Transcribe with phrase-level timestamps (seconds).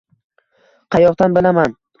[0.97, 1.81] Qayoqdan bilaman.